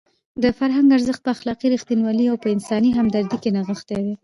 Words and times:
د 0.43 0.45
فرهنګ 0.57 0.87
ارزښت 0.97 1.21
په 1.23 1.29
اخلاقي 1.35 1.67
رښتینولۍ 1.75 2.25
او 2.29 2.37
په 2.43 2.47
انساني 2.55 2.91
همدردۍ 2.99 3.37
کې 3.43 3.49
نغښتی 3.55 3.99
دی. 4.05 4.13